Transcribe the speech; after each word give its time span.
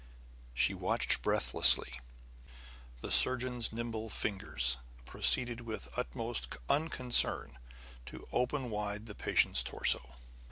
She 0.55 0.73
watched 0.73 1.21
breathlessly. 1.21 1.99
The 3.01 3.11
surgeon's 3.11 3.71
nimble 3.71 4.09
fingers 4.09 4.77
proceeded 5.05 5.61
with 5.61 5.83
the 5.83 5.91
utmost 5.99 6.55
unconcern 6.67 7.59
to 8.07 8.27
open 8.31 8.71
wide 8.71 9.05
the 9.05 9.13
patient's 9.13 9.61
torso. 9.61 10.15